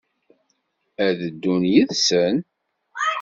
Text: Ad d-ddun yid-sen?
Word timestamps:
Ad 1.05 1.11
d-ddun 1.19 1.63
yid-sen? 1.71 2.35